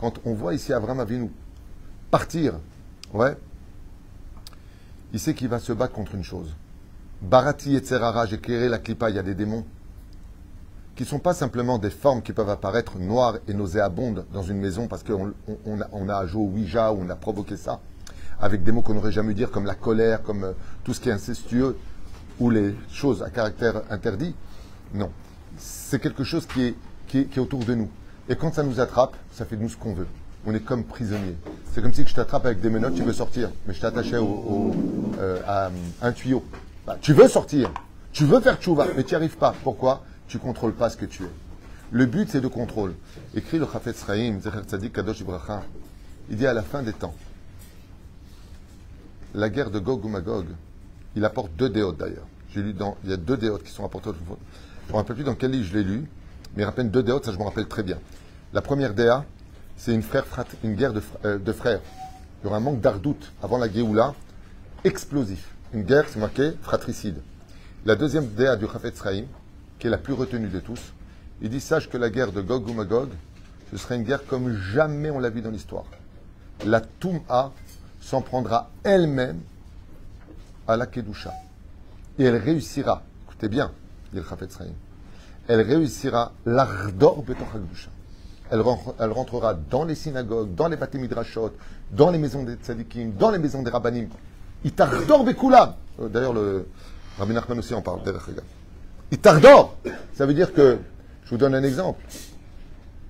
[0.00, 1.30] Quand on voit ici Abraham Avinu
[2.10, 2.54] partir,
[3.12, 3.36] ouais,
[5.12, 6.54] il sait qu'il va se battre contre une chose.
[7.22, 9.64] Barati et Tserara, j'ai éclairé la clipa, il y a des démons
[10.96, 14.58] qui ne sont pas simplement des formes qui peuvent apparaître noires et nauséabondes dans une
[14.58, 15.32] maison parce qu'on
[15.66, 17.80] on, a, joué au Ouija ou on a provoqué ça,
[18.40, 20.52] avec des mots qu'on n'aurait jamais dire comme la colère, comme euh,
[20.84, 21.76] tout ce qui est incestueux
[22.38, 24.34] ou les choses à caractère interdit.
[24.94, 25.10] Non.
[25.56, 26.74] C'est quelque chose qui est,
[27.08, 27.90] qui est autour de nous.
[28.28, 30.06] Et quand ça nous attrape, ça fait de nous ce qu'on veut
[30.46, 31.36] on est comme prisonnier.
[31.72, 34.72] C'est comme si je t'attrape avec des menottes, tu veux sortir, mais je au,
[35.18, 35.70] euh, à
[36.02, 36.42] un tuyau.
[36.86, 37.70] Bah, tu veux sortir,
[38.12, 39.54] tu veux faire tchouva, mais tu n'y arrives pas.
[39.62, 40.02] Pourquoi?
[40.30, 41.30] Tu contrôles pas ce que tu es.
[41.90, 42.94] Le but, c'est de contrôle.
[43.34, 45.62] Écrit le Chafetz Chaim, Tzadik Kadosh Ibrahim,
[46.30, 47.16] il dit à la fin des temps,
[49.34, 50.46] la guerre de Gog ou Magog,
[51.16, 52.28] il apporte deux déotes d'ailleurs.
[52.54, 54.10] J'ai lu dans, il y a deux déotes qui sont rapportées.
[54.12, 54.32] Je
[54.88, 56.08] ne me rappelle plus dans quel livre je l'ai lu,
[56.54, 57.98] mais il rappelle deux déotes, ça je me rappelle très bien.
[58.52, 59.24] La première déa,
[59.76, 60.24] c'est une, frère,
[60.62, 61.80] une guerre de, euh, de frères.
[62.40, 64.14] Il y aura un manque d'ardoute avant la Géoula,
[64.84, 65.48] explosif.
[65.74, 67.16] Une guerre, c'est marqué fratricide.
[67.84, 69.26] La deuxième déa du Chafetz Sraïm,
[69.80, 70.92] qui est la plus retenue de tous,
[71.42, 73.08] il dit Sache que la guerre de Gog ou Magog,
[73.70, 75.84] ce sera une guerre comme jamais on l'a vu dans l'histoire.
[76.66, 77.52] La Toum'a
[78.00, 79.40] s'en prendra elle-même
[80.68, 81.32] à la Kedusha.
[82.18, 83.72] Et elle réussira, écoutez bien,
[84.12, 84.58] dit le Chafetz
[85.48, 87.90] elle réussira l'ardor Kedusha.
[88.50, 88.62] Elle,
[88.98, 91.52] elle rentrera dans les synagogues, dans les bâtis midrashot,
[91.90, 94.08] dans les maisons des tzadikim, dans les maisons des rabbanim.
[94.64, 95.74] Itardor Bekulam.
[96.00, 96.68] Euh, d'ailleurs, le
[97.18, 98.00] Rabbi Nachman aussi en parle.
[99.10, 99.76] Itardor
[100.14, 100.78] Ça veut dire que,
[101.24, 102.04] je vous donne un exemple.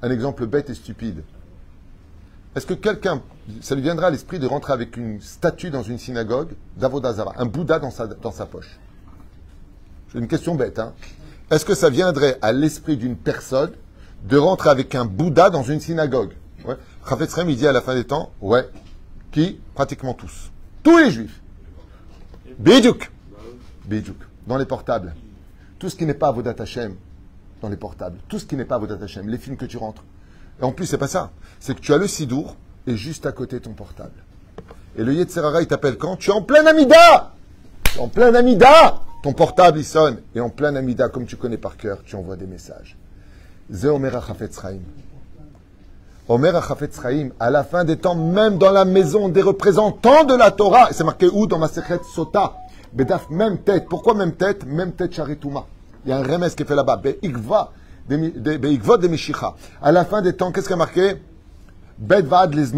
[0.03, 1.23] Un exemple bête et stupide.
[2.57, 3.23] Est-ce que quelqu'un,
[3.61, 7.47] ça lui viendra à l'esprit de rentrer avec une statue dans une synagogue d'Avodazara, un
[7.47, 8.79] Bouddha dans sa, dans sa poche?
[10.11, 10.79] C'est une question bête.
[10.79, 10.93] Hein
[11.51, 13.73] Est-ce que ça viendrait à l'esprit d'une personne
[14.25, 16.33] de rentrer avec un Bouddha dans une synagogue?
[16.65, 16.77] Ouais.
[17.47, 18.69] il dit à la fin des temps, ouais,
[19.33, 19.61] qui?
[19.75, 20.51] Pratiquement tous.
[20.83, 21.41] Tous les juifs.
[22.59, 23.11] Bidjouk.
[23.87, 24.17] Bidjouk.
[24.47, 25.15] Dans les portables.
[25.81, 26.95] Tout ce qui n'est pas Vodat Hashem,
[27.63, 28.19] dans les portables.
[28.29, 30.05] Tout ce qui n'est pas Vodat Hashem, les films que tu rentres.
[30.61, 31.31] Et en plus, c'est pas ça.
[31.59, 32.55] C'est que tu as le Sidour
[32.87, 34.23] et juste à côté ton portable.
[34.99, 36.17] Et le Yetzerara, il t'appelle quand?
[36.17, 37.33] Tu es en plein Amida
[37.99, 40.19] En plein Amida Ton portable, il sonne.
[40.35, 42.99] Et en plein Amida, comme tu connais par cœur, tu envoies des messages.
[43.73, 44.61] Ze Omer Achafetz
[46.29, 47.01] Omer Achafetz
[47.41, 51.05] à la fin des temps, même dans la maison des représentants de la Torah, c'est
[51.05, 51.47] marqué où?
[51.47, 52.60] Dans ma secrète Sota
[52.93, 53.87] Bedaf, même tête.
[53.89, 54.67] Pourquoi même tête?
[54.67, 55.67] Même tête Charitouma.
[56.05, 56.97] Il y a un remès qui est fait là-bas.
[56.97, 57.73] Be'ikva
[58.09, 59.55] de Mishicha.
[59.81, 61.17] À la fin des temps, qu'est-ce qui a marqué?
[61.99, 62.73] Bedvad les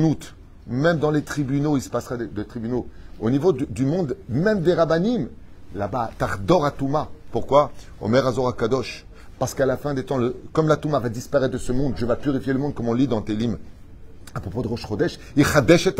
[0.67, 2.89] Même dans les tribunaux, il se passera des, tribunaux.
[3.21, 5.29] Au niveau du, monde, même des rabbinim,
[5.75, 7.09] là-bas, Tardor Atouma.
[7.31, 7.71] Pourquoi?
[8.01, 9.07] Omer Azor Kadosh.
[9.39, 10.19] Parce qu'à la fin des temps,
[10.53, 12.95] comme la Touma va disparaître de ce monde, je vais purifier le monde comme on
[12.95, 13.57] lit dans Télim.
[14.35, 15.95] À propos de Rosh Chodesh, Ichadesh et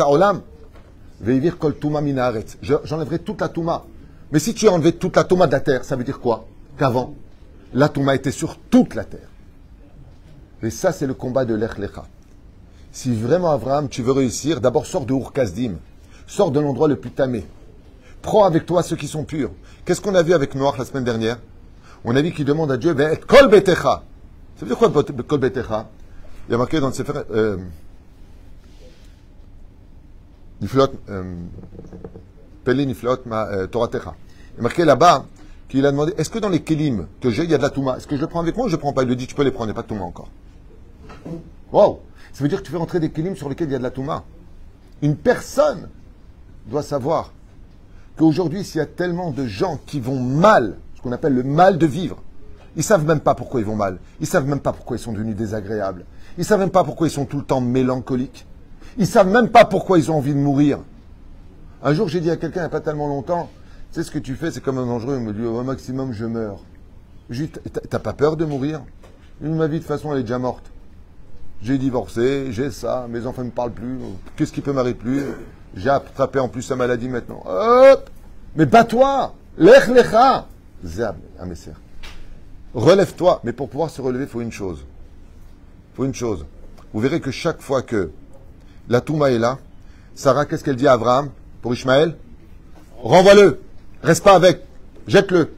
[2.01, 2.45] minaret.
[2.61, 3.83] J'enlèverai toute la Touma.
[4.31, 6.47] Mais si tu as enlevé toute la Touma de la terre, ça veut dire quoi
[6.77, 7.13] Qu'avant,
[7.73, 9.29] la Touma était sur toute la terre.
[10.61, 12.05] Et ça, c'est le combat de l'Echlecha.
[12.91, 15.75] Si vraiment, Abraham, tu veux réussir, d'abord sors de Ur-Kazdim.
[16.25, 17.45] Sors de l'endroit le plus tamé.
[18.21, 19.51] Prends avec toi ceux qui sont purs.
[19.83, 21.37] Qu'est-ce qu'on a vu avec Noir la semaine dernière
[22.05, 24.03] on a dit qu'il demande à Dieu, ben, kol betecha.
[24.55, 25.87] Ça veut dire quoi, kol betecha
[26.47, 27.57] Il y a marqué dans le Sefer, Niflot, euh,
[30.61, 31.35] Niflot, euh.
[32.65, 35.25] Il y a marqué là-bas
[35.67, 37.69] qu'il a demandé, est-ce que dans les kelim que j'ai, il y a de la
[37.69, 37.97] touma?
[37.97, 39.03] Est-ce que je le prends avec moi ou je ne prends pas?
[39.03, 40.29] Il lui dit, tu peux les prendre, il n'y a pas de touma encore.
[41.71, 43.79] Wow Ça veut dire que tu fais rentrer des kelim sur lesquels il y a
[43.79, 44.23] de la touma.
[45.01, 45.89] Une personne
[46.67, 47.33] doit savoir
[48.17, 51.85] qu'aujourd'hui, s'il y a tellement de gens qui vont mal qu'on appelle le mal de
[51.85, 52.17] vivre.
[52.75, 53.99] Ils savent même pas pourquoi ils vont mal.
[54.19, 56.05] Ils savent même pas pourquoi ils sont devenus désagréables.
[56.37, 58.47] Ils savent même pas pourquoi ils sont tout le temps mélancoliques.
[58.97, 60.79] Ils savent même pas pourquoi ils ont envie de mourir.
[61.85, 63.49] Un jour, j'ai dit à quelqu'un il n'y a pas tellement longtemps,
[63.91, 65.17] tu sais ce que tu fais, c'est comme un dangereux.
[65.17, 66.59] Il me dit au maximum, je meurs.
[67.29, 67.51] J'ai dit,
[67.89, 68.81] t'as pas peur de mourir?
[69.41, 70.71] Ma vie, de toute façon, elle est déjà morte.
[71.61, 73.97] J'ai divorcé, j'ai ça, mes enfants ne me parlent plus.
[74.35, 75.23] Qu'est-ce qui peut m'arriver plus?
[75.75, 77.43] J'ai attrapé en plus sa maladie maintenant.
[77.45, 78.09] Hop
[78.55, 80.47] Mais bats-toi Lech lecha
[80.85, 81.71] Zab, Amesser.
[82.73, 83.41] Relève-toi.
[83.43, 84.85] Mais pour pouvoir se relever, il faut une chose.
[85.91, 86.45] Il faut une chose.
[86.93, 88.11] Vous verrez que chaque fois que
[88.89, 89.57] la Touma est là,
[90.15, 91.29] Sarah, qu'est-ce qu'elle dit à Abraham?
[91.63, 92.15] Pour Ishmaël
[93.01, 93.59] Renvoie-le.
[94.03, 94.61] Reste pas avec.
[95.07, 95.49] Jette-le.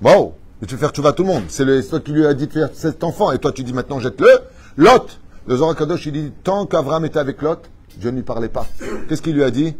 [0.00, 1.44] Bon, mais tu veux faire tu vas tout le monde.
[1.48, 3.32] C'est toi qui lui a dit de faire cet enfant.
[3.32, 4.28] Et toi, tu dis maintenant, jette-le.
[4.76, 5.18] Lot.
[5.46, 8.66] Le Zorakadosh, il dit, tant qu'Abraham était avec Lot, Dieu ne lui parlait pas.
[9.08, 9.74] Qu'est-ce qu'il lui a dit?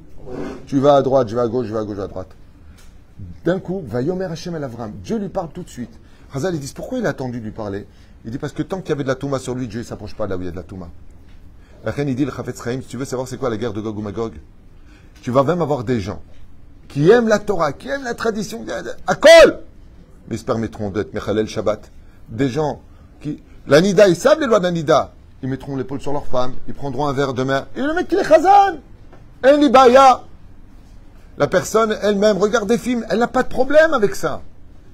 [0.66, 2.08] Tu vas à droite, je vais à gauche, je vais à gauche, je vais à
[2.08, 2.30] droite.
[3.44, 4.92] D'un coup, va Yomer Hashem el Avram.
[5.02, 5.92] Dieu lui parle tout de suite.
[6.32, 7.86] Hazal, ils disent pourquoi il a attendu de lui parler?
[8.24, 9.84] Il dit parce que tant qu'il y avait de la Touma sur lui, Dieu ne
[9.84, 10.88] s'approche pas là où il y a de la Touma.
[11.84, 13.80] La il dit le Chafetz Chaim, si tu veux savoir c'est quoi la guerre de
[13.80, 14.32] Gog ou Magog,
[15.22, 16.22] tu vas même avoir des gens
[16.88, 18.64] qui aiment la Torah, qui aiment la tradition,
[19.06, 19.60] à col
[20.28, 21.90] Mais ils se permettront d'être Mechalel Shabbat.
[22.28, 22.80] Des gens
[23.20, 23.42] qui.
[23.66, 25.12] La Nida, ils savent les lois de la Nida.
[25.42, 27.66] Ils mettront l'épaule sur leur femme, ils prendront un verre de mer.
[27.76, 28.78] Et le mec, il est Chazan
[29.44, 30.22] Enibaya
[31.38, 34.42] la personne elle-même regarde des films, elle n'a pas de problème avec ça.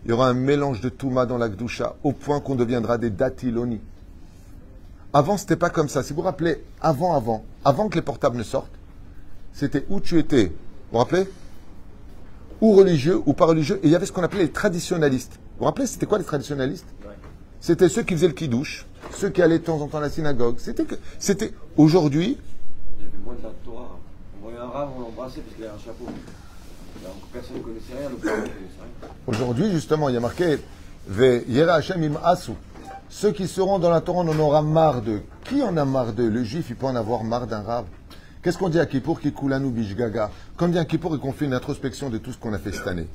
[0.04, 3.08] Il y aura un mélange de Touma dans la Gdusha, au point qu'on deviendra des
[3.08, 3.80] datiloni.
[5.14, 6.02] Avant, c'était pas comme ça.
[6.02, 8.76] Si vous vous rappelez, avant, avant, avant que les portables ne sortent,
[9.54, 10.46] c'était où tu étais.
[10.46, 10.52] Vous
[10.92, 11.26] vous rappelez?
[12.60, 13.78] Ou religieux, ou pas religieux.
[13.82, 15.34] Et il y avait ce qu'on appelait les traditionnalistes.
[15.34, 16.86] Vous vous rappelez, c'était quoi les traditionnalistes
[17.60, 20.10] C'était ceux qui faisaient le kidouche, ceux qui allaient de temps en temps à la
[20.10, 20.56] synagogue.
[20.58, 22.36] C'était que, c'était aujourd'hui.
[22.98, 23.96] Il y avait moins de la Torah.
[24.36, 26.06] On voyait un rave, on l'embrassait parce qu'il avait un chapeau.
[27.32, 29.10] personne ne connaissait rien, le prophète ne connaissait rien.
[29.26, 30.58] Aujourd'hui, justement, il y a marqué
[31.06, 32.52] Ve Yera Hashem im asu.
[33.08, 35.22] Ceux qui seront dans la Torah, on en aura marre d'eux.
[35.44, 36.28] Qui en a marre d'eux?
[36.28, 37.84] Le juif, il peut en avoir marre d'un rave?
[38.44, 41.14] Qu'est-ce qu'on dit à Kippour qui coule à nous, Bishgaga Quand on dit à Kippour
[41.16, 43.08] et qu'on fait une introspection de tout ce qu'on a fait cette année,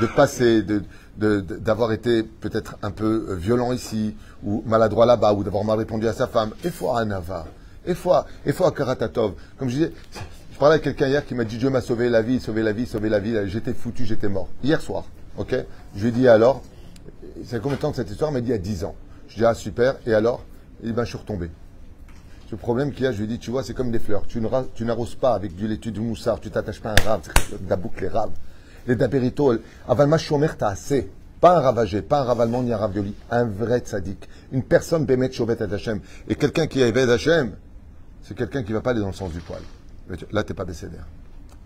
[0.00, 0.84] de passer, de-
[1.18, 5.78] de- d'avoir été peut-être un peu euh, violent ici, ou maladroit là-bas, ou d'avoir mal
[5.78, 7.46] répondu à sa femme, et fois à Nava,
[7.84, 9.32] et fois, et à Karatatov.
[9.58, 9.92] Comme je disais,
[10.52, 12.72] je parlais à quelqu'un hier qui m'a dit Dieu m'a sauvé la vie, sauvé la
[12.72, 14.46] vie, sauvé la vie, j'étais foutu, j'étais mort.
[14.62, 15.06] Hier soir,
[15.38, 15.56] ok?
[15.96, 16.62] Je lui ai dit alors,
[17.44, 18.30] c'est combien de temps que cette histoire?
[18.30, 18.94] M'a dit il y a 10 ans.
[19.26, 20.44] Je dis ah super, et alors?
[20.84, 21.50] Il dit ben je suis retombé.
[22.52, 24.26] Le problème qu'il y a, je lui dit, tu vois, c'est comme des fleurs.
[24.26, 24.40] Tu
[24.84, 27.22] n'arroses pas avec du lait, du moussard, tu t'attaches pas à un rave,
[27.62, 28.32] dabouk les raves.
[28.86, 29.54] Les dabérito,
[29.88, 31.10] avant ma chômère, t'as assez.
[31.40, 33.14] Pas un ravagé, pas un ravalement ni un ravioli.
[33.30, 34.28] Un vrai tzaddik.
[34.52, 36.00] Une personne bémet chauvet à Hachem.
[36.28, 37.52] Et quelqu'un qui est Eved Hachem,
[38.22, 39.62] c'est quelqu'un qui va pas aller dans le sens du poil.
[40.30, 41.06] Là, t'es pas bécédère.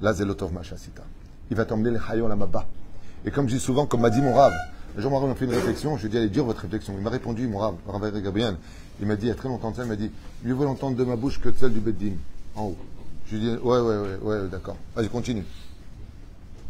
[0.01, 1.03] Là, c'est l'otov machasita.
[1.51, 2.65] Il va t'emmener les hayol à mabba.
[3.25, 4.55] Et comme je dis souvent, comme m'a dit mon rave,
[5.01, 6.95] jour, mon rave m'a fait une réflexion, je lui ai dit, allez, dire votre réflexion.
[6.97, 8.57] Il m'a répondu, mon rave, Rav Gabriel,
[9.01, 10.11] il m'a dit, il y a très longtemps de ça, il m'a dit,
[10.43, 12.15] mieux vaut l'entendre de ma bouche que de celle du Beddin,
[12.55, 12.77] en haut.
[13.27, 14.77] Je lui ai dit, ouais, ouais, ouais, ouais, d'accord.
[14.95, 15.45] Vas-y, continue.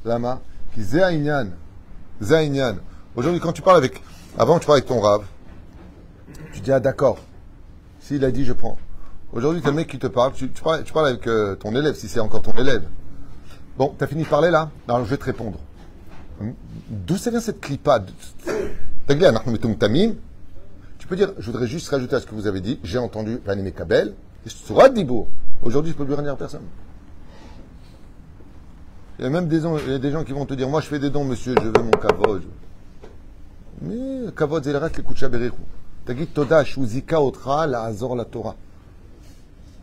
[0.05, 0.41] Lama,
[0.75, 1.49] qui Zéaïnian.
[3.15, 4.03] Aujourd'hui, quand tu parles avec,
[4.39, 5.25] avant, tu parles avec ton rave,
[6.53, 7.19] tu dis, ah, d'accord.
[8.01, 8.79] S'il a dit, je prends.
[9.33, 11.75] Aujourd'hui, t'as le mec qui te parle, tu, tu parles, tu parles avec euh, ton
[11.75, 12.85] élève, si c'est encore ton élève.
[13.77, 14.71] Bon, t'as fini de parler là?
[14.89, 15.59] Alors, je vais te répondre.
[16.89, 17.61] D'où ça vient cette
[19.79, 20.15] Tamim.
[20.99, 23.41] Tu peux dire, je voudrais juste rajouter à ce que vous avez dit, j'ai entendu
[23.45, 25.29] Vanim Kabel, et Surat Dibour.
[25.63, 26.63] Aujourd'hui, je peux plus rien dire à personne.
[29.19, 30.69] Il y a même des gens, il y a des gens qui vont te dire,
[30.69, 32.43] moi je fais des dons, monsieur, je veux mon kavod.
[33.81, 35.55] Mais kavod, c'est le reste, l'écoute Shaberichu.
[36.05, 38.57] Tagit Toda, Shuzika Otra, la Azor la Torah.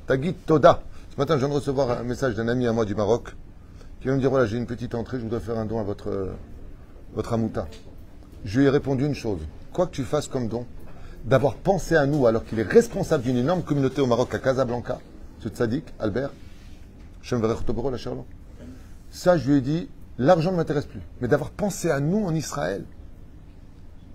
[0.08, 0.84] Tagit Toda.
[1.12, 3.36] Ce matin, je viens de recevoir un message d'un ami à moi du Maroc
[4.04, 5.84] qui vient me dire voilà, j'ai une petite entrée, je voudrais faire un don à
[5.84, 6.34] votre, euh,
[7.14, 7.70] votre amouta.
[8.44, 9.40] Je lui ai répondu une chose
[9.72, 10.66] quoi que tu fasses comme don,
[11.24, 15.00] d'avoir pensé à nous alors qu'il est responsable d'une énorme communauté au Maroc, à Casablanca,
[15.40, 16.32] ce tzaddik, Albert,
[17.22, 18.26] la.
[19.10, 19.88] Ça, je lui ai dit
[20.18, 22.84] l'argent ne m'intéresse plus, mais d'avoir pensé à nous en Israël,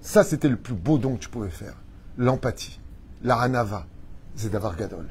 [0.02, 1.76] ça, c'était le plus beau don que tu pouvais faire.
[2.18, 2.78] L'empathie,
[3.22, 3.86] la hanava,
[4.34, 5.06] c'est d'avoir gadol.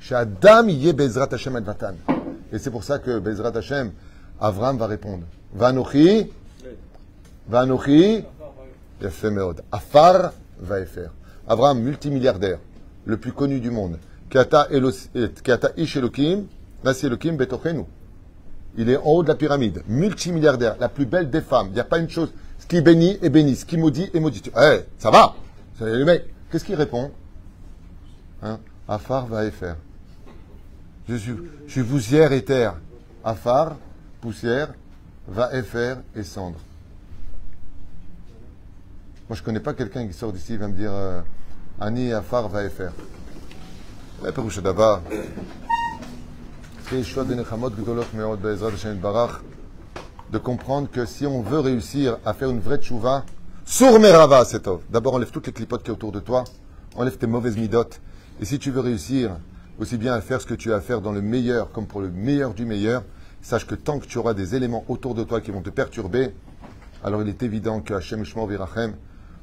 [0.00, 1.94] Chez Adam, Bezrat Hashem Advatan.
[2.52, 3.92] Et c'est pour ça que Bezrat Hashem,
[4.40, 5.24] Avram va répondre.
[5.54, 6.30] Vanochi,
[7.48, 8.24] Vanochi.
[9.72, 11.10] Afar va faire.
[11.48, 12.58] Avram, multimilliardaire,
[13.04, 13.98] le plus connu du monde.
[14.30, 14.68] Kiata
[15.76, 16.44] Ish Elokim,
[16.84, 17.84] Nasi Betochenu.
[18.76, 21.68] Il est en haut de la pyramide, multimilliardaire, la plus belle des femmes.
[21.70, 22.32] Il n'y a pas une chose.
[22.58, 24.42] Ce qui bénit est béni, ce qui maudit est maudit.
[24.56, 25.34] Eh, ça va
[25.80, 26.24] le mec.
[26.50, 27.10] Qu'est-ce qu'il répond?
[28.40, 28.60] Hein?
[28.86, 29.76] Afar va faire.
[31.08, 31.34] Je suis,
[31.66, 32.74] je suis poussière et terre.
[33.24, 33.76] Afar,
[34.20, 34.72] poussière,
[35.28, 35.62] va et
[36.14, 36.58] et cendre.
[39.28, 41.20] Moi, je ne connais pas quelqu'un qui sort d'ici et va me dire euh,
[41.80, 42.92] Ani Afar va et faire.
[44.22, 45.02] La Pérouche d'Aba.
[50.30, 53.24] De comprendre que si on veut réussir à faire une vraie tchouva,
[53.64, 56.44] sour merava, c'est D'abord, enlève toutes les clipotes qui sont autour de toi,
[56.94, 58.00] enlève tes mauvaises midotes.
[58.40, 59.30] Et si tu veux réussir
[59.78, 62.00] aussi bien à faire ce que tu as à faire dans le meilleur comme pour
[62.00, 63.04] le meilleur du meilleur,
[63.40, 66.30] sache que tant que tu auras des éléments autour de toi qui vont te perturber,
[67.04, 68.94] alors il est évident que Hachem Shmo Virachem,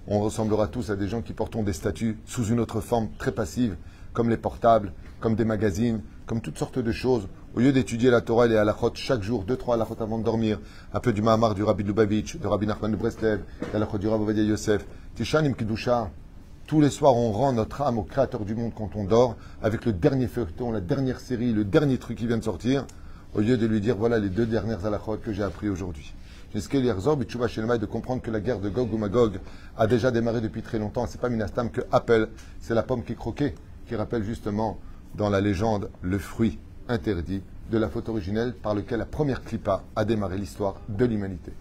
[0.08, 3.32] on ressemblera tous à des gens qui portons des statuts sous une autre forme très
[3.32, 3.76] passive,
[4.14, 7.28] comme les portables, comme des magazines, comme toutes sortes de choses.
[7.56, 10.24] Au lieu d'étudier la Torah et les halachot chaque jour, deux, trois halachot avant de
[10.24, 10.60] dormir,
[10.94, 14.08] un peu du Mahamar du Rabbi Lubavitch, de Rabbi Nachman de Breslev, des halachot du
[14.08, 16.10] Rabbi Yosef, Tishanim Kidusha.
[16.70, 19.86] Tous les soirs, on rend notre âme au Créateur du monde quand on dort, avec
[19.86, 22.86] le dernier feuilleton, la dernière série, le dernier truc qui vient de sortir,
[23.34, 26.14] au lieu de lui dire voilà les deux dernières halachot que j'ai appris aujourd'hui.
[26.54, 29.40] L'Irzor, Bitchouba Shelmaï, de comprendre que la guerre de Gog ou Magog
[29.80, 31.08] a déjà démarré depuis très longtemps.
[31.08, 32.30] C'est pas Minastam que Apple,
[32.60, 33.56] c'est la pomme qui est croquée,
[33.88, 34.78] qui rappelle justement
[35.16, 39.82] dans la légende le fruit interdit de la faute originelle par lequel la première clipa
[39.96, 41.52] a démarré l'histoire de l'humanité.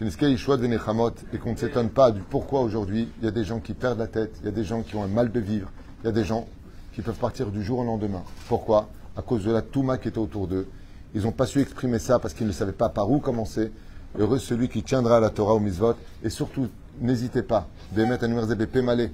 [0.00, 3.98] Et qu'on ne s'étonne pas du pourquoi aujourd'hui il y a des gens qui perdent
[3.98, 5.70] la tête, il y a des gens qui ont un mal de vivre,
[6.02, 6.48] il y a des gens
[6.94, 8.22] qui peuvent partir du jour au lendemain.
[8.48, 8.88] Pourquoi?
[9.14, 10.66] À cause de la touma qui était autour d'eux.
[11.14, 13.72] Ils n'ont pas su exprimer ça parce qu'ils ne savaient pas par où commencer.
[14.18, 15.94] Heureux celui qui tiendra à la Torah au misvot.
[16.24, 16.68] Et surtout,
[17.00, 18.46] n'hésitez pas, d'émettre un numéro
[18.82, 19.12] malé,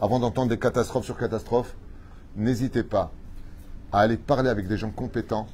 [0.00, 1.74] avant d'entendre des catastrophes sur catastrophes,
[2.36, 3.10] n'hésitez pas
[3.90, 5.48] à aller parler avec des gens compétents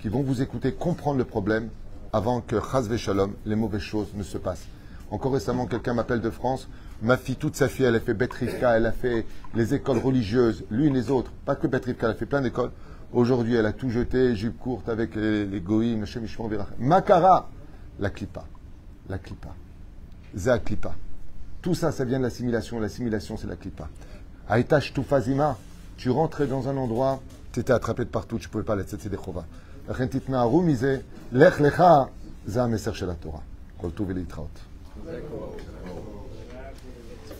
[0.00, 1.70] qui vont vous écouter, comprendre le problème
[2.12, 2.96] avant que Chazve
[3.44, 4.66] les mauvaises choses ne se passent.
[5.10, 6.68] Encore récemment, quelqu'un m'appelle de France.
[7.00, 10.64] Ma fille, toute sa fille, elle a fait Betrivka, elle a fait les écoles religieuses,
[10.70, 11.30] l'une et les autres.
[11.44, 12.70] Pas que Betrivka, elle a fait plein d'écoles.
[13.12, 16.04] Aujourd'hui, elle a tout jeté, jupe courte avec les, les goïms,
[16.78, 17.48] Makara,
[17.98, 18.44] la clipa.
[19.08, 19.54] La clipa.
[20.36, 20.94] Za clipa.
[21.62, 22.78] Tout ça, ça vient de l'assimilation.
[22.78, 23.88] L'assimilation, c'est la clipa.
[24.48, 25.56] Aïtash Tufazima,
[25.96, 27.20] tu rentrais dans un endroit,
[27.52, 29.44] tu étais attrapé de partout, tu ne pouvais pas laisser des chovas.
[29.88, 30.98] לכן תתנערו מזה,
[31.32, 31.84] לך לך,
[32.46, 33.40] זה המסר של התורה.
[33.76, 34.58] כל טוב ולהתחאות.